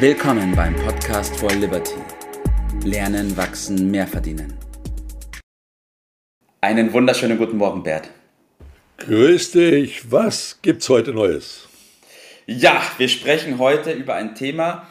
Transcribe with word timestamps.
Willkommen 0.00 0.54
beim 0.54 0.76
Podcast 0.76 1.34
for 1.38 1.50
Liberty. 1.50 1.96
Lernen, 2.84 3.36
wachsen, 3.36 3.90
mehr 3.90 4.06
verdienen. 4.06 4.54
Einen 6.60 6.92
wunderschönen 6.92 7.36
guten 7.36 7.56
Morgen, 7.56 7.82
Bert. 7.82 8.08
Grüß 8.98 9.50
dich. 9.50 10.08
Was 10.12 10.60
gibt's 10.62 10.88
heute 10.88 11.12
Neues? 11.12 11.66
Ja, 12.46 12.80
wir 12.98 13.08
sprechen 13.08 13.58
heute 13.58 13.90
über 13.90 14.14
ein 14.14 14.36
Thema, 14.36 14.86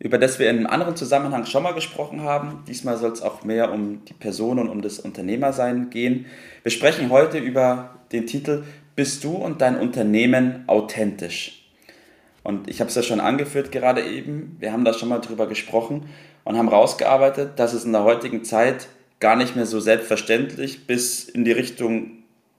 über 0.00 0.18
das 0.18 0.40
wir 0.40 0.50
in 0.50 0.56
einem 0.56 0.66
anderen 0.66 0.96
Zusammenhang 0.96 1.46
schon 1.46 1.62
mal 1.62 1.74
gesprochen 1.74 2.22
haben. 2.22 2.64
Diesmal 2.66 2.96
soll 2.96 3.12
es 3.12 3.22
auch 3.22 3.44
mehr 3.44 3.70
um 3.70 4.04
die 4.06 4.14
Person 4.14 4.58
und 4.58 4.68
um 4.68 4.82
das 4.82 4.98
Unternehmersein 4.98 5.90
gehen. 5.90 6.26
Wir 6.64 6.72
sprechen 6.72 7.10
heute 7.10 7.38
über 7.38 8.00
den 8.10 8.26
Titel 8.26 8.64
Bist 8.96 9.22
du 9.22 9.30
und 9.30 9.60
dein 9.60 9.78
Unternehmen 9.78 10.64
authentisch? 10.66 11.59
Und 12.42 12.68
ich 12.70 12.80
habe 12.80 12.88
es 12.88 12.94
ja 12.94 13.02
schon 13.02 13.20
angeführt 13.20 13.70
gerade 13.72 14.02
eben, 14.02 14.56
wir 14.60 14.72
haben 14.72 14.84
da 14.84 14.92
schon 14.92 15.08
mal 15.08 15.18
drüber 15.18 15.46
gesprochen 15.46 16.06
und 16.44 16.56
haben 16.56 16.68
rausgearbeitet, 16.68 17.58
dass 17.58 17.74
es 17.74 17.84
in 17.84 17.92
der 17.92 18.04
heutigen 18.04 18.44
Zeit 18.44 18.88
gar 19.20 19.36
nicht 19.36 19.56
mehr 19.56 19.66
so 19.66 19.80
selbstverständlich 19.80 20.86
bis 20.86 21.28
in 21.28 21.44
die 21.44 21.52
Richtung, 21.52 22.12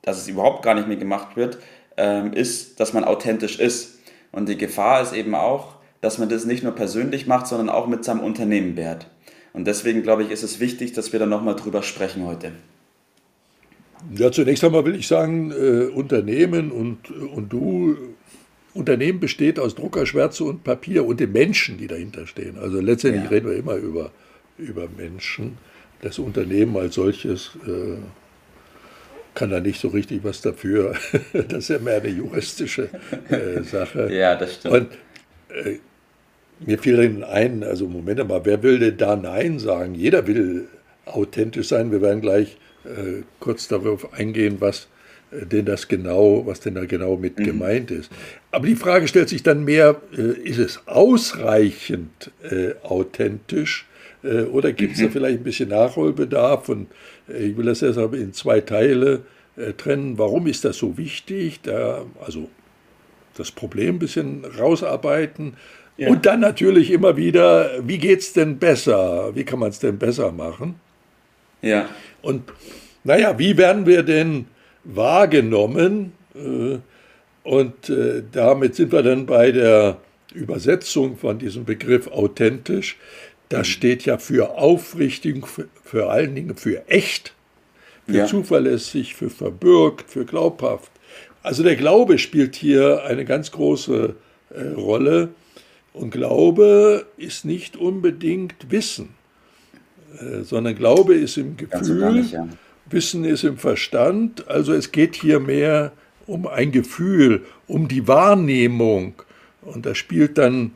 dass 0.04 0.20
es 0.20 0.28
überhaupt 0.28 0.64
gar 0.64 0.76
nicht 0.76 0.88
mehr 0.88 0.98
gemacht 0.98 1.36
wird, 1.36 1.58
ähm, 1.98 2.34
ist, 2.34 2.80
dass 2.80 2.94
man 2.94 3.04
authentisch 3.04 3.60
ist. 3.60 4.00
Und 4.32 4.48
die 4.48 4.58
Gefahr 4.58 5.02
ist 5.02 5.14
eben 5.14 5.36
auch, 5.36 5.76
dass 6.00 6.18
man 6.18 6.30
das 6.30 6.46
nicht 6.46 6.64
nur 6.64 6.74
persönlich 6.74 7.28
macht, 7.28 7.48
sondern 7.48 7.70
auch 7.70 7.88
mit 7.88 8.04
seinem 8.04 8.22
Unternehmen 8.22 8.76
wert. 8.76 9.08
Und 9.54 9.66
deswegen 9.66 10.04
glaube 10.04 10.24
ich, 10.24 10.32
ist 10.32 10.44
es 10.44 10.60
wichtig, 10.60 10.94
dass 10.94 11.12
wir 11.12 11.20
da 11.20 11.26
nochmal 11.26 11.56
drüber 11.56 11.84
sprechen 11.84 12.26
heute. 12.26 12.52
Ja, 14.16 14.32
zunächst 14.32 14.64
einmal 14.64 14.86
will 14.86 14.96
ich 14.96 15.08
sagen, 15.08 15.52
äh, 15.52 15.86
Unternehmen 15.94 16.72
und, 16.72 17.12
und 17.12 17.54
du 17.54 18.11
Unternehmen 18.74 19.20
besteht 19.20 19.60
aus 19.60 19.76
Druckerschwärze 19.76 20.44
und 20.44 20.64
Papier 20.64 21.06
und 21.06 21.20
den 21.20 21.32
Menschen, 21.32 21.78
die 21.78 21.88
dahinter 21.88 22.26
stehen. 22.28 22.58
Also 22.58 22.80
letztendlich 22.80 23.26
ja. 23.26 23.30
reden 23.30 23.50
wir 23.50 23.58
immer 23.58 23.76
über, 23.76 24.12
über 24.58 24.88
Menschen. 24.96 25.58
Das 26.02 26.20
Unternehmen 26.20 26.76
als 26.78 26.96
solches 26.96 27.52
äh, 27.68 27.98
kann 29.36 29.50
da 29.50 29.60
nicht 29.60 29.80
so 29.80 29.90
richtig 29.90 30.24
was 30.24 30.42
dafür. 30.42 30.96
das 31.34 31.54
ist 31.54 31.70
ja 31.70 31.80
mehr 31.80 31.98
eine 31.98 32.10
juristische 32.10 32.90
äh, 33.30 33.62
Sache. 33.64 34.12
Ja, 34.14 34.36
das 34.36 34.56
stimmt. 34.56 34.74
Und 34.74 34.92
äh, 35.50 35.78
mir 36.60 36.80
fiel 36.80 36.98
dann 36.98 37.24
ein, 37.24 37.64
also 37.64 37.88
Moment 37.88 38.28
mal, 38.28 38.46
wer 38.46 38.64
will 38.64 38.80
denn 38.80 38.98
da 38.98 39.16
Nein 39.16 39.60
sagen? 39.60 39.96
Jeder 39.96 40.28
will 40.28 40.68
authentisch 41.06 41.68
sein. 41.68 41.92
Wir 41.92 42.02
werden 42.02 42.22
gleich 42.22 42.58
äh, 42.86 43.24
kurz 43.40 43.68
darauf 43.68 44.14
eingehen, 44.14 44.58
was 44.60 44.88
denn 45.32 45.66
das 45.66 45.88
genau, 45.88 46.46
was 46.46 46.60
denn 46.60 46.76
da 46.76 46.86
genau 46.86 47.16
mit 47.16 47.40
mhm. 47.40 47.44
gemeint 47.44 47.92
ist. 47.92 48.12
Aber 48.52 48.68
die 48.68 48.76
Frage 48.76 49.08
stellt 49.08 49.30
sich 49.30 49.44
dann 49.44 49.64
mehr, 49.64 50.02
äh, 50.18 50.22
ist 50.22 50.60
es 50.60 50.82
ausreichend 50.88 52.32
äh, 52.44 52.74
authentisch 52.84 53.88
äh, 54.24 54.44
oder 54.44 54.74
gibt 54.74 54.96
es 54.96 55.00
mhm. 55.00 55.06
da 55.06 55.10
vielleicht 55.12 55.40
ein 55.40 55.44
bisschen 55.44 55.70
Nachholbedarf? 55.70 56.70
Und 56.70 56.88
äh, 57.30 57.46
ich 57.46 57.58
will 57.58 57.66
das 57.66 57.80
deshalb 57.80 58.14
in 58.14 58.34
zwei 58.34 58.62
Teile 58.62 59.22
äh, 59.56 59.74
trennen. 59.74 60.18
Warum 60.18 60.48
ist 60.48 60.66
das 60.66 60.78
so 60.78 60.98
wichtig? 60.98 61.62
Da, 61.64 62.06
also 62.24 62.50
das 63.38 63.52
Problem 63.52 63.96
ein 63.96 64.00
bisschen 64.00 64.44
rausarbeiten. 64.60 65.54
Ja. 65.98 66.10
Und 66.10 66.26
dann 66.26 66.40
natürlich 66.40 66.92
immer 66.92 67.16
wieder, 67.16 67.70
wie 67.86 67.98
geht 67.98 68.20
es 68.20 68.34
denn 68.34 68.58
besser? 68.58 69.36
Wie 69.36 69.44
kann 69.44 69.60
man 69.60 69.70
es 69.70 69.80
denn 69.80 69.98
besser 69.98 70.32
machen? 70.32 70.76
Ja. 71.62 71.90
Und 72.22 72.44
naja, 73.04 73.38
wie 73.38 73.58
werden 73.58 73.86
wir 73.86 74.04
denn 74.04 74.46
wahrgenommen. 74.84 76.14
Äh, 76.36 76.78
und 77.44 77.90
äh, 77.90 78.24
damit 78.32 78.76
sind 78.76 78.92
wir 78.92 79.04
dann 79.04 79.26
bei 79.26 79.52
der 79.52 79.98
Übersetzung 80.34 81.18
von 81.18 81.40
diesem 81.40 81.66
Begriff 81.66 82.08
authentisch. 82.08 82.98
Das 83.50 83.68
steht 83.68 84.06
ja 84.06 84.18
für 84.18 84.58
aufrichtig, 84.58 85.46
für, 85.48 85.68
für 85.84 86.10
allen 86.10 86.36
Dingen 86.36 86.56
für 86.56 86.88
echt, 86.88 87.34
für 88.08 88.18
ja. 88.18 88.26
zuverlässig, 88.26 89.16
für 89.16 89.30
verbürgt, 89.30 90.10
für 90.10 90.26
glaubhaft. 90.26 90.92
Also 91.44 91.64
der 91.64 91.76
Glaube 91.76 92.18
spielt 92.18 92.56
hier 92.56 93.04
eine 93.04 93.26
ganz 93.26 93.52
große 93.52 94.16
äh, 94.52 94.62
Rolle. 94.70 95.30
Und 95.94 96.12
Glaube 96.12 97.06
ist 97.18 97.44
nicht 97.44 97.76
unbedingt 97.76 98.72
Wissen, 98.72 99.10
äh, 100.20 100.44
sondern 100.44 100.76
Glaube 100.76 101.16
ist 101.16 101.38
im 101.38 101.58
Gefühl, 101.58 102.14
nicht, 102.14 102.32
ja. 102.32 102.48
Wissen 102.92 103.24
ist 103.24 103.44
im 103.44 103.58
Verstand. 103.58 104.48
Also 104.48 104.74
es 104.74 104.92
geht 104.92 105.16
hier 105.16 105.40
mehr 105.40 105.92
um 106.28 106.48
ein 106.48 106.72
Gefühl, 106.72 107.46
um 107.68 107.88
die 107.88 108.08
Wahrnehmung. 108.08 109.14
Und 109.62 109.86
da 109.86 109.96
spielt 109.96 110.38
dann 110.38 110.72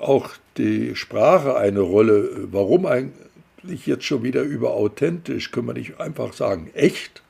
auch 0.00 0.30
die 0.56 0.94
Sprache 0.94 1.56
eine 1.56 1.80
Rolle. 1.80 2.48
Warum 2.52 2.86
eigentlich 2.86 3.86
jetzt 3.86 4.04
schon 4.04 4.22
wieder 4.22 4.42
über 4.42 4.74
authentisch? 4.74 5.50
Können 5.50 5.68
wir 5.68 5.74
nicht 5.74 6.00
einfach 6.00 6.32
sagen 6.32 6.70
echt? 6.74 7.22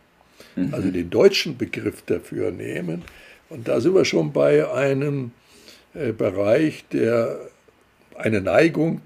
Mhm. 0.57 0.75
Also 0.75 0.91
den 0.91 1.11
deutschen 1.11 1.57
Begriff 1.57 2.03
dafür 2.03 2.51
nehmen. 2.51 3.03
Und 3.49 3.69
da 3.69 3.81
sind 3.81 3.95
wir 3.95 4.05
schon 4.05 4.33
bei 4.33 4.71
einem 4.71 5.31
äh, 5.95 6.13
Bereich, 6.13 6.85
der 6.93 7.39
eine 8.17 8.41
Neigung 8.41 9.01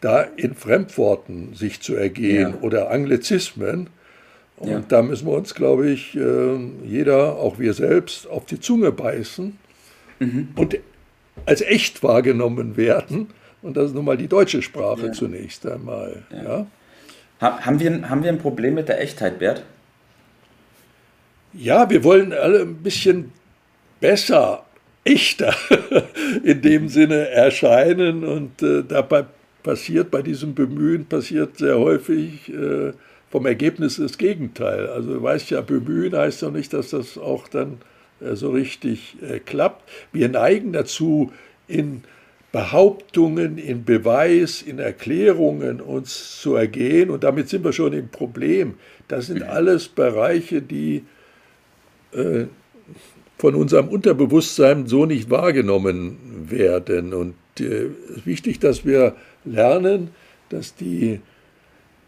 da 0.00 0.22
in 0.22 0.54
Fremdworten 0.54 1.54
sich 1.54 1.80
zu 1.80 1.94
ergehen 1.94 2.54
ja. 2.54 2.60
oder 2.60 2.90
Anglizismen. 2.90 3.88
Und 4.58 4.70
ja. 4.70 4.82
da 4.88 5.02
müssen 5.02 5.26
wir 5.26 5.34
uns, 5.34 5.54
glaube 5.54 5.90
ich, 5.90 6.14
ähm, 6.14 6.76
jeder, 6.84 7.36
auch 7.36 7.58
wir 7.58 7.74
selbst, 7.74 8.26
auf 8.26 8.46
die 8.46 8.58
Zunge 8.58 8.90
beißen 8.90 9.58
mhm. 10.18 10.48
und 10.56 10.78
als 11.44 11.60
echt 11.60 12.02
wahrgenommen 12.02 12.76
werden. 12.76 13.28
Und 13.62 13.76
das 13.76 13.86
ist 13.86 13.94
nun 13.94 14.04
mal 14.04 14.16
die 14.16 14.28
deutsche 14.28 14.62
Sprache 14.62 15.06
ja. 15.06 15.12
zunächst 15.12 15.66
einmal. 15.66 16.22
Ja. 16.30 16.66
Haben, 17.40 17.80
wir, 17.80 18.08
haben 18.08 18.22
wir 18.22 18.30
ein 18.30 18.38
Problem 18.38 18.74
mit 18.74 18.88
der 18.88 19.00
Echtheit, 19.00 19.38
Bert? 19.38 19.62
Ja, 21.52 21.88
wir 21.90 22.02
wollen 22.02 22.32
alle 22.32 22.62
ein 22.62 22.76
bisschen 22.76 23.32
besser, 24.00 24.64
echter 25.04 25.54
in 26.44 26.62
dem 26.62 26.88
Sinne 26.88 27.28
erscheinen. 27.28 28.24
Und 28.24 28.62
äh, 28.62 28.82
dabei 28.86 29.26
passiert, 29.62 30.10
bei 30.10 30.22
diesem 30.22 30.54
Bemühen 30.54 31.06
passiert 31.06 31.58
sehr 31.58 31.78
häufig, 31.78 32.52
äh, 32.52 32.92
vom 33.36 33.44
Ergebnis 33.44 33.96
das 33.96 34.16
Gegenteil. 34.16 34.86
Also 34.86 35.12
du 35.12 35.22
weißt 35.22 35.50
ja, 35.50 35.60
bemühen 35.60 36.16
heißt 36.16 36.40
ja 36.40 36.50
nicht, 36.50 36.72
dass 36.72 36.88
das 36.88 37.18
auch 37.18 37.48
dann 37.48 37.82
äh, 38.22 38.34
so 38.34 38.48
richtig 38.48 39.18
äh, 39.20 39.40
klappt. 39.40 39.86
Wir 40.10 40.30
neigen 40.30 40.72
dazu, 40.72 41.32
in 41.68 42.00
Behauptungen, 42.50 43.58
in 43.58 43.84
Beweis, 43.84 44.62
in 44.62 44.78
Erklärungen 44.78 45.82
uns 45.82 46.40
zu 46.40 46.54
ergehen 46.54 47.10
und 47.10 47.24
damit 47.24 47.50
sind 47.50 47.62
wir 47.62 47.74
schon 47.74 47.92
im 47.92 48.08
Problem. 48.08 48.76
Das 49.06 49.26
sind 49.26 49.42
alles 49.42 49.88
Bereiche, 49.88 50.62
die 50.62 51.04
äh, 52.12 52.46
von 53.36 53.54
unserem 53.54 53.88
Unterbewusstsein 53.88 54.86
so 54.86 55.04
nicht 55.04 55.28
wahrgenommen 55.28 56.46
werden. 56.48 57.12
Und 57.12 57.34
es 57.56 57.66
äh, 57.66 57.88
ist 58.14 58.24
wichtig, 58.24 58.60
dass 58.60 58.86
wir 58.86 59.14
lernen, 59.44 60.08
dass 60.48 60.74
die 60.74 61.20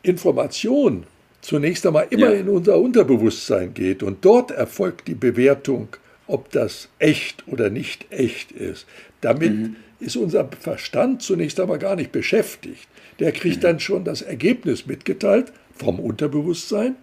Information 0.03 1.05
zunächst 1.41 1.87
einmal 1.87 2.07
immer 2.11 2.33
ja. 2.33 2.41
in 2.41 2.49
unser 2.49 2.79
Unterbewusstsein 2.79 3.75
geht 3.75 4.03
und 4.03 4.25
dort 4.25 4.51
erfolgt 4.51 5.09
die 5.09 5.15
Bewertung, 5.15 5.89
ob 6.27 6.51
das 6.51 6.89
echt 6.99 7.47
oder 7.49 7.71
nicht 7.71 8.07
echt 8.11 8.53
ist. 8.53 8.87
Damit 9.21 9.53
mhm. 9.53 9.77
ist 10.01 10.17
unser 10.17 10.49
Verstand 10.61 11.23
zunächst 11.23 11.59
einmal 11.59 11.79
gar 11.79 11.97
nicht 11.97 12.13
beschäftigt. 12.13 12.89
Der 13.19 13.33
kriegt 13.33 13.59
mhm. 13.59 13.63
dann 13.63 13.81
schon 13.81 14.05
das 14.05 14.23
Ergebnis 14.23 14.87
mitgeteilt 14.87 15.53
vom 15.75 15.99
Unterbewusstsein 15.99 16.97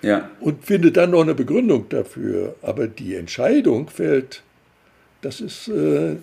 ja. 0.00 0.30
und 0.40 0.64
findet 0.64 0.96
dann 0.96 1.10
noch 1.10 1.22
eine 1.22 1.34
Begründung 1.34 1.88
dafür. 1.88 2.56
Aber 2.62 2.88
die 2.88 3.14
Entscheidung 3.14 3.88
fällt, 3.88 4.42
das 5.20 5.40
ist 5.40 5.68
äh, 5.68 6.16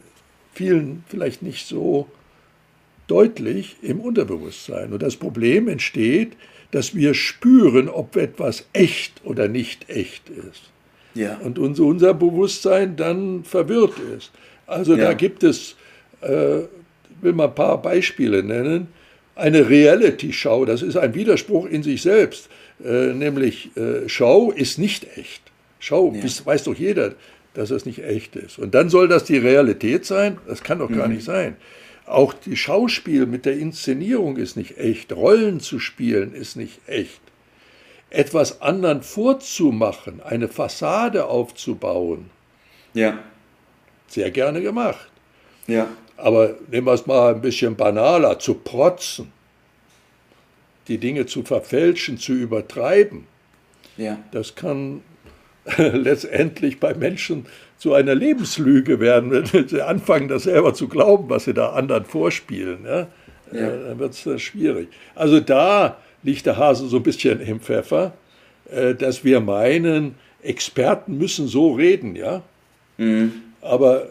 vielen 0.54 1.04
vielleicht 1.08 1.42
nicht 1.42 1.68
so 1.68 2.08
deutlich 3.08 3.78
im 3.82 4.00
Unterbewusstsein. 4.00 4.94
Und 4.94 5.02
das 5.02 5.16
Problem 5.16 5.68
entsteht, 5.68 6.34
dass 6.72 6.96
wir 6.96 7.14
spüren, 7.14 7.90
ob 7.90 8.16
etwas 8.16 8.66
echt 8.74 9.14
oder 9.24 9.48
nicht 9.48 9.90
echt 9.90 10.30
ist. 10.30 10.70
Ja. 11.16 11.38
Und 11.44 11.58
unser, 11.58 11.84
unser 11.84 12.14
Bewusstsein 12.14 12.96
dann 12.96 13.44
verwirrt 13.44 13.96
ist. 14.16 14.32
Also 14.68 14.96
ja. 14.96 15.06
da 15.06 15.14
gibt 15.14 15.44
es, 15.44 15.76
äh, 16.22 16.60
ich 16.60 16.68
will 17.22 17.34
mal 17.34 17.48
ein 17.48 17.56
paar 17.56 17.82
Beispiele 17.82 18.44
nennen, 18.44 18.88
eine 19.36 19.70
Reality-Show, 19.70 20.66
das 20.66 20.82
ist 20.82 20.98
ein 20.98 21.16
Widerspruch 21.16 21.66
in 21.66 21.82
sich 21.82 22.02
selbst, 22.02 22.50
äh, 22.84 23.14
nämlich 23.14 23.76
äh, 23.78 24.08
Show 24.08 24.52
ist 24.56 24.78
nicht 24.78 25.18
echt. 25.18 25.42
Show, 25.80 26.14
ja. 26.14 26.24
weiß, 26.24 26.46
weiß 26.46 26.64
doch 26.66 26.76
jeder, 26.76 27.16
dass 27.54 27.70
das 27.70 27.86
nicht 27.86 28.04
echt 28.04 28.36
ist. 28.36 28.60
Und 28.60 28.76
dann 28.76 28.90
soll 28.90 29.08
das 29.08 29.24
die 29.24 29.38
Realität 29.38 30.06
sein? 30.06 30.38
Das 30.48 30.62
kann 30.62 30.80
doch 30.80 30.90
mhm. 30.90 30.98
gar 30.98 31.08
nicht 31.08 31.24
sein. 31.24 31.56
Auch 32.10 32.34
die 32.34 32.58
Schauspiel 32.58 33.28
mit 33.28 33.46
der 33.46 33.60
Inszenierung 33.60 34.38
ist 34.38 34.58
nicht 34.58 34.80
echt. 34.80 35.14
Rollen 35.14 35.60
zu 35.60 35.78
spielen 35.78 36.34
ist 36.34 36.56
nicht 36.56 36.80
echt. 36.88 37.22
Etwas 38.10 38.64
anderen 38.64 39.04
vorzumachen, 39.04 40.20
eine 40.20 40.48
Fassade 40.48 41.28
aufzubauen. 41.28 42.32
Ja. 42.96 43.20
Sehr 44.08 44.32
gerne 44.32 44.60
gemacht. 44.64 45.08
Ja. 45.68 45.88
Aber 46.18 46.56
nehmen 46.72 46.88
wir 46.88 46.94
es 46.94 47.06
mal 47.06 47.36
ein 47.36 47.42
bisschen 47.42 47.76
banaler, 47.76 48.40
zu 48.40 48.56
protzen, 48.56 49.32
die 50.88 50.98
Dinge 50.98 51.28
zu 51.28 51.44
verfälschen, 51.44 52.18
zu 52.18 52.34
übertreiben. 52.34 53.28
Ja. 53.98 54.18
Das 54.32 54.56
kann 54.56 55.04
letztendlich 55.78 56.80
bei 56.80 56.94
Menschen 56.94 57.46
zu 57.78 57.94
einer 57.94 58.16
Lebenslüge 58.16 59.00
werden, 59.00 59.32
wenn 59.32 59.68
sie 59.68 59.82
anfangen, 59.82 60.28
das 60.28 60.44
selber 60.44 60.74
zu 60.74 60.88
glauben, 60.88 61.30
was 61.30 61.46
sie 61.46 61.54
da 61.54 61.70
anderen 61.70 62.06
vorspielen. 62.06 62.86
Ja? 62.86 63.08
Ja. 63.52 63.68
Äh, 63.68 63.88
dann 63.88 64.00
wird 64.00 64.14
es 64.14 64.26
äh, 64.26 64.38
schwierig. 64.38 64.90
Also 65.16 65.40
da 65.40 65.98
liegt 66.24 66.46
der 66.46 66.58
Hase 66.58 66.88
so 66.88 66.98
ein 66.98 67.04
bisschen 67.04 67.40
im 67.42 67.60
Pfeffer, 67.60 68.14
äh, 68.70 68.96
dass 68.96 69.24
wir 69.24 69.40
meinen, 69.40 70.16
Experten 70.42 71.18
müssen 71.18 71.48
so 71.48 71.74
reden, 71.74 72.16
ja. 72.16 72.42
Mhm. 72.98 73.34
Aber 73.62 74.08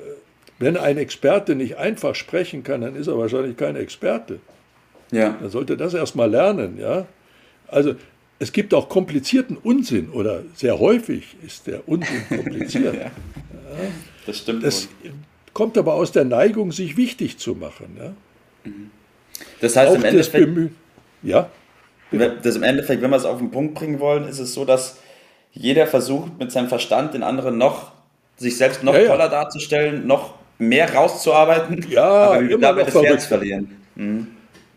wenn 0.58 0.76
ein 0.76 0.98
Experte 0.98 1.54
nicht 1.54 1.76
einfach 1.76 2.14
sprechen 2.14 2.62
kann, 2.62 2.82
dann 2.82 2.96
ist 2.96 3.06
er 3.06 3.18
wahrscheinlich 3.18 3.56
kein 3.56 3.76
Experte. 3.76 4.40
Ja. 5.10 5.36
Dann 5.40 5.50
sollte 5.50 5.76
das 5.76 5.94
erstmal 5.94 6.30
lernen, 6.30 6.78
ja. 6.78 7.06
Also 7.68 7.94
es 8.38 8.52
gibt 8.52 8.72
auch 8.74 8.88
komplizierten 8.88 9.56
Unsinn 9.56 10.10
oder 10.10 10.42
sehr 10.54 10.78
häufig 10.78 11.36
ist 11.44 11.66
der 11.66 11.88
Unsinn 11.88 12.28
kompliziert. 12.28 12.94
ja. 12.94 13.00
Ja. 13.00 13.10
Das 14.26 14.38
stimmt. 14.38 14.64
Das 14.64 14.88
wohl. 15.02 15.12
kommt 15.52 15.76
aber 15.78 15.94
aus 15.94 16.12
der 16.12 16.24
Neigung, 16.24 16.72
sich 16.72 16.96
wichtig 16.96 17.38
zu 17.38 17.54
machen. 17.54 17.96
Ja. 17.98 18.12
Mhm. 18.64 18.90
Das 19.60 19.76
heißt, 19.76 19.90
auch 19.90 19.96
im 19.96 20.04
Endeffekt, 20.04 20.48
ja, 21.22 21.50
das 22.42 22.56
im 22.56 22.62
Endeffekt, 22.62 23.02
wenn 23.02 23.10
wir 23.10 23.16
es 23.16 23.24
auf 23.24 23.38
den 23.38 23.50
Punkt 23.50 23.74
bringen 23.74 24.00
wollen, 24.00 24.26
ist 24.26 24.38
es 24.38 24.54
so, 24.54 24.64
dass 24.64 24.98
jeder 25.52 25.86
versucht, 25.86 26.38
mit 26.38 26.52
seinem 26.52 26.68
Verstand 26.68 27.14
den 27.14 27.22
anderen 27.22 27.58
noch, 27.58 27.92
sich 28.36 28.56
selbst 28.56 28.82
noch 28.82 28.94
ja, 28.94 29.06
toller 29.06 29.28
darzustellen, 29.28 30.06
noch 30.06 30.34
mehr 30.58 30.92
rauszuarbeiten, 30.92 31.86
ja, 31.88 32.02
aber 32.08 32.48
wir 32.48 32.58
dabei 32.58 32.84
das 32.84 32.94
Herz 32.94 33.26
verlieren. 33.26 33.76
Mhm. 33.94 34.28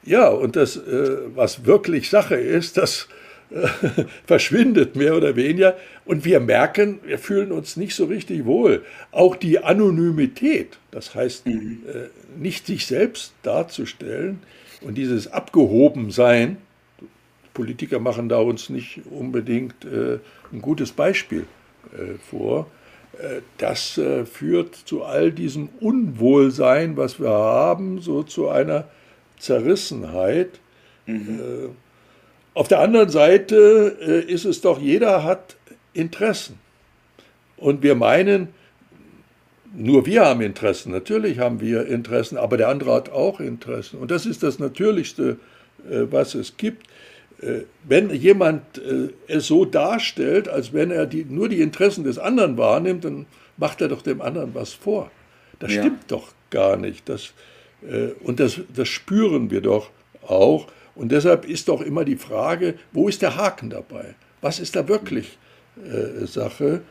Ja, 0.04 0.30
und 0.30 0.56
das, 0.56 0.78
äh, 0.78 1.18
was 1.36 1.66
wirklich 1.66 2.10
Sache 2.10 2.36
ist, 2.36 2.78
das 2.78 3.08
äh, 3.10 3.21
verschwindet 4.26 4.96
mehr 4.96 5.16
oder 5.16 5.36
weniger. 5.36 5.76
Und 6.06 6.26
wir 6.26 6.40
merken, 6.40 7.00
wir 7.06 7.20
fühlen 7.20 7.52
uns 7.52 7.78
nicht 7.78 7.96
so 7.96 8.06
richtig 8.06 8.46
wohl. 8.46 8.84
Auch 9.12 9.36
die 9.36 9.60
Anonymität, 9.60 10.78
das 10.92 11.16
heißt, 11.16 11.46
mhm. 11.46 11.80
äh, 11.88 12.40
nicht 12.40 12.66
sich 12.66 12.86
selbst 12.86 13.34
darzustellen 13.44 14.40
und 14.82 14.98
dieses 14.98 15.32
Abgehobensein, 15.32 16.58
Politiker 17.54 18.00
machen 18.00 18.30
da 18.30 18.38
uns 18.38 18.70
nicht 18.70 19.02
unbedingt 19.10 19.84
äh, 19.86 20.20
ein 20.52 20.62
gutes 20.62 20.92
Beispiel 20.92 21.46
äh, 21.94 22.18
vor. 22.30 22.68
Äh, 23.18 23.42
das 23.58 23.98
äh, 23.98 24.26
führt 24.26 24.76
zu 24.76 25.04
all 25.04 25.32
diesem 25.32 25.68
Unwohlsein, 25.82 26.96
was 26.96 27.20
wir 27.20 27.30
haben, 27.30 28.00
so 28.00 28.24
zu 28.24 28.48
einer 28.48 28.88
Zerrissenheit. 29.38 30.60
Mhm. 31.06 31.76
Äh, 32.54 32.60
auf 32.60 32.68
der 32.68 32.80
anderen 32.80 33.10
Seite 33.10 33.98
äh, 34.02 34.32
ist 34.32 34.46
es 34.46 34.62
doch, 34.62 34.80
jeder 34.80 35.24
hat 35.24 35.58
Interessen. 35.94 36.60
Und 37.58 37.84
wir 37.84 37.96
meinen, 37.96 38.50
nur 39.74 40.06
wir 40.06 40.26
haben 40.26 40.42
Interessen. 40.42 40.92
Natürlich 40.92 41.40
haben 41.40 41.62
wir 41.62 41.86
Interessen, 41.86 42.38
aber 42.38 42.58
der 42.58 42.70
andere 42.70 42.94
hat 42.94 43.10
auch 43.10 43.40
Interessen. 43.40 44.00
Und 44.00 44.12
das 44.12 44.26
ist 44.26 44.44
das 44.44 44.58
Natürlichste, 44.60 45.38
was 45.84 46.36
es 46.36 46.58
gibt. 46.58 46.88
Äh, 47.42 47.64
wenn 47.84 48.12
jemand 48.12 48.78
äh, 48.78 49.10
es 49.28 49.48
so 49.48 49.66
darstellt, 49.66 50.48
als 50.48 50.74
wenn 50.74 50.92
er 50.92 51.08
die, 51.08 51.26
nur 51.26 51.50
die 51.50 51.62
Interessen 51.62 52.04
des 52.04 52.20
anderen 52.20 52.58
wahrnimmt, 52.58 53.04
dann 53.04 53.26
macht 53.58 53.82
er 53.82 53.88
doch 53.88 54.04
dem 54.04 54.22
anderen 54.22 54.54
was 54.54 54.74
vor. 54.74 55.12
Das 55.60 55.74
ja. 55.74 55.82
stimmt 55.82 56.04
doch 56.10 56.30
gar 56.52 56.78
nicht. 56.78 57.10
Das, 57.10 57.34
äh, 57.82 58.10
und 58.24 58.40
das, 58.40 58.62
das 58.76 58.88
spüren 58.88 59.50
wir 59.50 59.62
doch 59.62 59.90
auch. 60.22 60.68
Und 60.96 61.12
deshalb 61.12 61.46
ist 61.46 61.68
doch 61.68 61.82
immer 61.82 62.06
die 62.06 62.18
Frage, 62.18 62.76
wo 62.92 63.08
ist 63.08 63.22
der 63.22 63.36
Haken 63.36 63.70
dabei? 63.70 64.16
Was 64.42 64.60
ist 64.60 64.76
da 64.76 64.88
wirklich 64.88 65.38
äh, 65.84 66.26
Sache? 66.26 66.82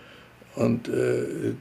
Und 0.57 0.89
äh, 0.89 1.55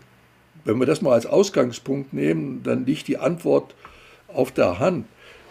wenn 0.65 0.77
wir 0.77 0.85
das 0.85 1.01
mal 1.01 1.13
als 1.13 1.25
Ausgangspunkt 1.25 2.13
nehmen, 2.13 2.61
dann 2.63 2.85
liegt 2.85 3.07
die 3.07 3.17
Antwort 3.17 3.75
auf 4.27 4.51
der 4.51 4.79
Hand. 4.79 5.05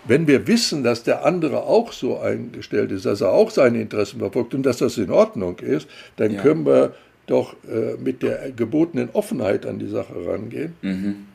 Wenn 0.06 0.26
wir 0.26 0.46
wissen, 0.46 0.84
dass 0.84 1.02
der 1.02 1.24
andere 1.24 1.64
auch 1.64 1.92
so 1.92 2.18
eingestellt 2.18 2.92
ist, 2.92 3.04
dass 3.04 3.20
er 3.20 3.32
auch 3.32 3.50
seine 3.50 3.80
Interessen 3.80 4.20
verfolgt 4.20 4.54
und 4.54 4.62
dass 4.62 4.78
das 4.78 4.96
in 4.96 5.10
Ordnung 5.10 5.58
ist, 5.58 5.88
dann 6.16 6.32
ja. 6.32 6.40
können 6.40 6.64
wir 6.64 6.94
doch 7.26 7.54
äh, 7.68 7.96
mit 8.02 8.22
der 8.22 8.52
gebotenen 8.52 9.10
Offenheit 9.12 9.66
an 9.66 9.78
die 9.78 9.88
Sache 9.88 10.14
rangehen. 10.26 10.74
Mhm. 10.82 11.26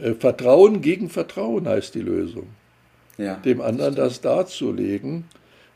Äh, 0.00 0.14
Vertrauen 0.14 0.82
gegen 0.82 1.08
Vertrauen 1.08 1.66
heißt 1.66 1.94
die 1.94 2.02
Lösung. 2.02 2.48
Ja. 3.20 3.34
Dem 3.34 3.60
anderen 3.60 3.94
das 3.94 4.20
darzulegen. 4.20 5.24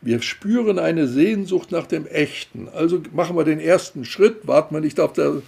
Wir 0.01 0.23
spüren 0.23 0.79
eine 0.79 1.07
Sehnsucht 1.07 1.71
nach 1.73 1.87
dem 1.87 2.07
Echten. 2.07 2.69
Also 2.75 3.03
machen 3.13 3.37
wir 3.37 3.45
den 3.45 3.61
ersten 3.61 4.05
Schritt, 4.05 4.47
warten 4.47 4.75
wir 4.75 4.81
nicht 4.81 4.99
auf 4.99 5.13
der, 5.13 5.43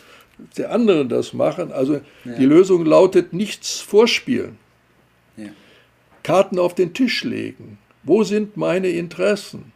der 0.57 0.73
anderen 0.73 1.09
das 1.09 1.33
machen. 1.33 1.73
Also 1.73 1.95
ja. 1.95 2.35
die 2.39 2.45
Lösung 2.45 2.85
lautet 2.85 3.33
nichts 3.33 3.81
vorspielen. 3.81 4.57
Ja. 5.37 5.49
Karten 6.23 6.59
auf 6.59 6.75
den 6.75 6.93
Tisch 6.93 7.25
legen. 7.25 7.79
Wo 8.03 8.25
sind 8.25 8.57
meine 8.57 8.89
Interessen? 8.89 9.73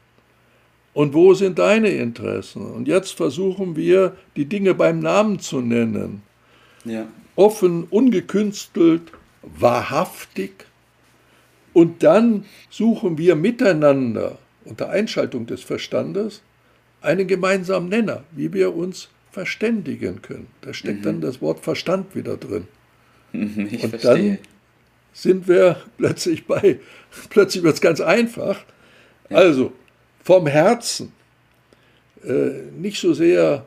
Und 0.93 1.15
wo 1.15 1.35
sind 1.35 1.59
deine 1.59 1.91
Interessen? 1.91 2.71
Und 2.71 2.89
jetzt 2.89 3.13
versuchen 3.13 3.77
wir, 3.77 4.17
die 4.37 4.47
Dinge 4.47 4.75
beim 4.75 4.99
Namen 4.99 5.39
zu 5.39 5.61
nennen. 5.61 6.23
Ja. 6.85 7.07
Offen, 7.37 7.85
ungekünstelt, 7.85 9.13
wahrhaftig. 9.43 10.67
Und 11.73 12.03
dann 12.03 12.45
suchen 12.69 13.19
wir 13.19 13.37
miteinander, 13.37 14.39
unter 14.65 14.91
Einschaltung 14.91 15.47
des 15.47 15.63
Verstandes, 15.63 16.43
einen 17.01 17.27
gemeinsamen 17.27 17.89
Nenner, 17.89 18.25
wie 18.33 18.53
wir 18.53 18.75
uns 18.75 19.09
verständigen 19.31 20.23
können. 20.23 20.49
Da 20.61 20.75
steckt 20.75 21.01
mhm. 21.01 21.05
dann 21.05 21.21
das 21.21 21.41
Wort 21.41 21.61
Verstand 21.61 22.15
wieder 22.15 22.37
drin. 22.37 22.67
Ich 23.33 23.85
und 23.85 23.91
verstehe. 23.91 24.01
dann 24.01 24.39
sind 25.13 25.49
wir 25.49 25.77
plötzlich 25.99 26.47
bei, 26.47 26.81
plötzlich 27.31 27.63
wird 27.63 27.75
es 27.75 27.81
ganz 27.81 28.01
einfach. 28.01 28.65
Also 29.29 29.73
vom 30.25 30.47
Herzen, 30.47 31.13
äh, 32.25 32.51
nicht 32.77 33.01
so 33.01 33.15
sehr 33.15 33.67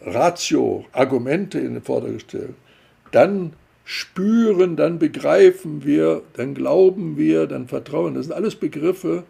Ratio, 0.00 0.86
Argumente 0.92 1.58
in 1.58 1.74
den 1.74 1.82
Vordergrund 1.82 2.22
stellen, 2.22 2.54
dann 3.12 3.52
spüren, 3.84 4.76
dann 4.76 4.98
begreifen 4.98 5.84
wir, 5.84 6.22
dann 6.34 6.54
glauben 6.54 7.16
wir, 7.16 7.46
dann 7.46 7.68
vertrauen. 7.68 8.14
Das 8.14 8.26
sind 8.26 8.34
alles 8.34 8.56
Begriffe, 8.56 9.24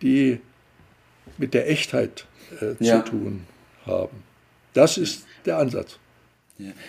die 0.00 0.40
mit 1.38 1.54
der 1.54 1.70
Echtheit 1.70 2.26
äh, 2.60 2.74
ja. 2.82 3.04
zu 3.04 3.10
tun 3.10 3.46
haben. 3.86 4.22
Das 4.72 4.96
ist 4.96 5.26
der 5.44 5.58
Ansatz. 5.58 5.98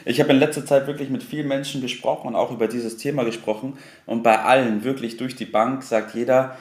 Ich 0.06 0.20
habe 0.20 0.32
in 0.32 0.40
letzter 0.40 0.66
Zeit 0.66 0.88
wirklich 0.88 1.10
mit 1.10 1.24
vielen 1.24 1.48
Menschen 1.48 1.82
gesprochen 1.82 2.28
und 2.28 2.36
auch 2.36 2.52
über 2.52 2.68
dieses 2.68 2.98
Thema 2.98 3.24
gesprochen. 3.24 3.78
Und 4.06 4.22
bei 4.22 4.40
allen, 4.40 4.84
wirklich 4.84 5.18
durch 5.18 5.36
die 5.36 5.46
Bank, 5.46 5.84
sagt 5.84 6.14
jeder, 6.14 6.58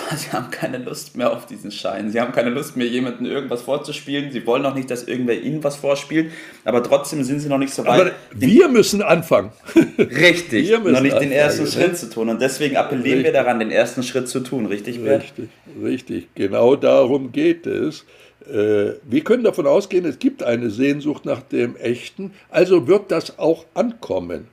sie 0.16 0.32
haben 0.32 0.50
keine 0.50 0.78
Lust 0.78 1.16
mehr 1.16 1.32
auf 1.32 1.46
diesen 1.46 1.70
Schein. 1.70 2.10
Sie 2.10 2.20
haben 2.20 2.32
keine 2.32 2.50
Lust 2.50 2.76
mehr, 2.76 2.86
jemandem 2.86 3.26
irgendwas 3.26 3.62
vorzuspielen. 3.62 4.30
Sie 4.32 4.46
wollen 4.46 4.64
auch 4.66 4.74
nicht, 4.74 4.90
dass 4.90 5.04
irgendwer 5.04 5.40
ihnen 5.40 5.62
was 5.64 5.76
vorspielt. 5.76 6.32
Aber 6.64 6.82
trotzdem 6.82 7.22
sind 7.24 7.40
sie 7.40 7.48
noch 7.48 7.58
nicht 7.58 7.74
so 7.74 7.84
weit. 7.84 8.00
Aber 8.00 8.10
wir 8.34 8.68
müssen 8.68 9.02
anfangen. 9.02 9.52
Richtig, 9.98 10.68
wir 10.68 10.78
müssen 10.80 10.92
noch 10.92 11.00
nicht 11.00 11.12
anfangen. 11.12 11.30
den 11.30 11.38
ersten 11.38 11.66
Schritt 11.66 11.96
zu 11.96 12.10
tun. 12.10 12.28
Und 12.28 12.40
deswegen 12.40 12.76
appellieren 12.76 13.18
richtig. 13.18 13.24
wir 13.24 13.32
daran, 13.32 13.58
den 13.58 13.70
ersten 13.70 14.02
Schritt 14.02 14.28
zu 14.28 14.40
tun. 14.40 14.66
Richtig, 14.66 15.02
Bert? 15.02 15.22
Richtig, 15.22 15.48
richtig. 15.82 16.28
Genau 16.34 16.76
darum 16.76 17.32
geht 17.32 17.66
es. 17.66 18.04
Äh, 18.46 18.94
wir 19.04 19.24
können 19.24 19.44
davon 19.44 19.66
ausgehen, 19.66 20.04
es 20.04 20.18
gibt 20.18 20.42
eine 20.42 20.70
Sehnsucht 20.70 21.24
nach 21.24 21.40
dem 21.42 21.76
Echten, 21.76 22.32
also 22.50 22.86
wird 22.86 23.10
das 23.10 23.38
auch 23.38 23.64
ankommen. 23.74 24.48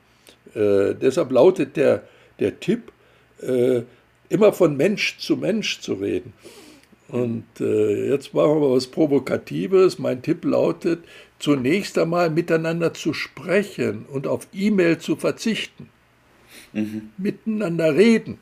Äh, 0.54 0.94
deshalb 0.94 1.30
lautet 1.30 1.76
der, 1.76 2.02
der 2.38 2.58
Tipp, 2.58 2.92
äh, 3.42 3.82
immer 4.32 4.52
von 4.52 4.76
Mensch 4.76 5.18
zu 5.18 5.36
Mensch 5.36 5.80
zu 5.80 5.94
reden. 5.94 6.32
Und 7.08 7.44
äh, 7.60 8.10
jetzt 8.10 8.32
machen 8.32 8.60
wir 8.60 8.70
was 8.70 8.86
Provokatives. 8.86 9.98
Mein 9.98 10.22
Tipp 10.22 10.44
lautet, 10.44 11.04
zunächst 11.38 11.98
einmal 11.98 12.30
miteinander 12.30 12.94
zu 12.94 13.12
sprechen 13.12 14.06
und 14.10 14.26
auf 14.26 14.48
E-Mail 14.54 14.98
zu 14.98 15.16
verzichten. 15.16 15.90
Mhm. 16.72 17.10
Miteinander 17.18 17.94
reden. 17.94 18.38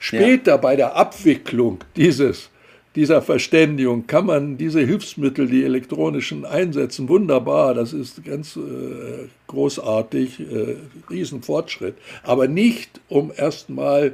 Später 0.00 0.52
ja. 0.52 0.56
bei 0.56 0.74
der 0.74 0.96
Abwicklung 0.96 1.78
dieses 1.94 2.50
dieser 2.94 3.22
Verständigung 3.22 4.06
kann 4.06 4.26
man 4.26 4.58
diese 4.58 4.80
Hilfsmittel, 4.80 5.46
die 5.46 5.64
elektronischen, 5.64 6.44
einsetzen. 6.44 7.08
Wunderbar, 7.08 7.72
das 7.72 7.92
ist 7.92 8.22
ganz 8.24 8.56
äh, 8.56 9.28
großartig, 9.46 10.40
äh, 10.40 10.76
Riesenfortschritt. 11.08 11.94
Aber 12.22 12.48
nicht, 12.48 13.00
um 13.08 13.32
erstmal 13.34 14.12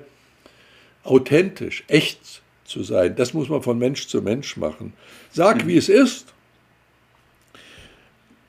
authentisch, 1.08 1.84
echt 1.88 2.42
zu 2.64 2.82
sein. 2.82 3.16
Das 3.16 3.32
muss 3.32 3.48
man 3.48 3.62
von 3.62 3.78
Mensch 3.78 4.08
zu 4.08 4.20
Mensch 4.22 4.56
machen. 4.56 4.92
Sag, 5.32 5.66
wie 5.66 5.76
es 5.76 5.88
ist. 5.88 6.34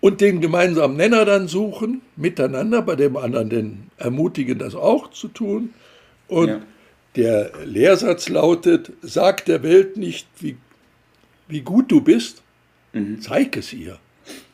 und 0.02 0.22
den 0.22 0.40
gemeinsamen 0.40 0.96
Nenner 0.96 1.26
dann 1.26 1.48
suchen, 1.50 2.02
miteinander, 2.16 2.82
bei 2.82 2.96
dem 2.96 3.18
anderen 3.18 3.50
den 3.50 3.92
ermutigen, 3.98 4.58
das 4.58 4.74
auch 4.76 5.12
zu 5.12 5.28
tun. 5.28 5.74
Und 6.30 6.48
ja. 6.48 6.62
der 7.16 7.52
Lehrsatz 7.66 8.30
lautet, 8.30 8.94
sag 9.02 9.44
der 9.46 9.62
Welt 9.62 9.98
nicht, 9.98 10.28
wie, 10.40 10.56
wie 11.50 11.62
gut 11.62 11.92
du 11.92 12.00
bist, 12.00 12.44
mhm. 12.94 13.20
zeig 13.20 13.58
es 13.58 13.74
ihr. 13.74 14.00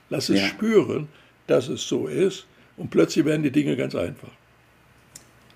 Lass 0.09 0.29
es 0.29 0.41
ja. 0.41 0.47
spüren, 0.47 1.09
dass 1.45 1.67
es 1.67 1.87
so 1.87 2.07
ist. 2.07 2.47
Und 2.75 2.89
plötzlich 2.89 3.23
werden 3.25 3.43
die 3.43 3.51
Dinge 3.51 3.75
ganz 3.75 3.93
einfach. 3.93 4.31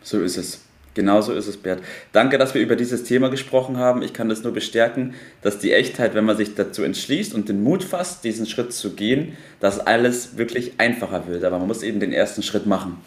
So 0.03 0.21
ist 0.21 0.37
es. 0.37 0.68
Genauso 0.93 1.33
ist 1.33 1.47
es, 1.47 1.57
Bert. 1.57 1.81
Danke, 2.11 2.37
dass 2.37 2.53
wir 2.53 2.61
über 2.61 2.75
dieses 2.75 3.03
Thema 3.03 3.29
gesprochen 3.29 3.77
haben. 3.77 4.01
Ich 4.01 4.13
kann 4.13 4.27
das 4.27 4.43
nur 4.43 4.53
bestärken, 4.53 5.13
dass 5.41 5.59
die 5.59 5.71
Echtheit, 5.71 6.15
wenn 6.15 6.25
man 6.25 6.35
sich 6.35 6.55
dazu 6.55 6.83
entschließt 6.83 7.33
und 7.33 7.47
den 7.47 7.63
Mut 7.63 7.83
fasst, 7.83 8.23
diesen 8.23 8.45
Schritt 8.45 8.73
zu 8.73 8.95
gehen, 8.95 9.37
dass 9.59 9.79
alles 9.79 10.37
wirklich 10.37 10.73
einfacher 10.77 11.27
wird. 11.27 11.43
Aber 11.43 11.59
man 11.59 11.67
muss 11.67 11.83
eben 11.83 11.99
den 11.99 12.11
ersten 12.11 12.43
Schritt 12.43 12.65
machen. 12.65 12.97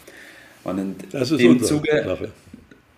Und 0.65 0.79
in 0.79 1.39
dem 1.39 1.63
Zuge, 1.63 2.23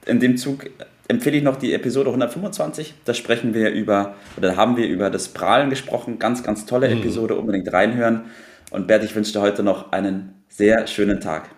in 0.06 0.20
dem 0.20 0.36
Zug 0.36 0.70
empfehle 1.08 1.38
ich 1.38 1.42
noch 1.42 1.56
die 1.56 1.72
Episode 1.72 2.10
125. 2.10 2.94
Da 3.04 3.14
sprechen 3.14 3.54
wir 3.54 3.70
über, 3.70 4.14
oder 4.36 4.56
haben 4.56 4.76
wir 4.76 4.86
über 4.86 5.10
das 5.10 5.28
Prahlen 5.28 5.70
gesprochen. 5.70 6.18
Ganz, 6.18 6.42
ganz 6.42 6.66
tolle 6.66 6.88
mhm. 6.88 7.00
Episode. 7.00 7.36
Unbedingt 7.36 7.72
reinhören. 7.72 8.26
Und 8.70 8.86
Bert, 8.86 9.04
ich 9.04 9.14
wünsche 9.14 9.32
dir 9.32 9.40
heute 9.40 9.62
noch 9.62 9.92
einen 9.92 10.44
sehr 10.48 10.86
schönen 10.86 11.20
Tag. 11.20 11.48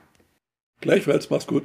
Gleichfalls, 0.81 1.31
mach's 1.31 1.47
gut. 1.47 1.65